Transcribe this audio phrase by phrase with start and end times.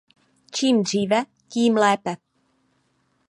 [0.51, 2.15] Čím dříve, tím lépe.